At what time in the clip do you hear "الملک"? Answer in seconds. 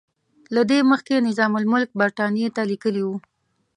1.59-1.89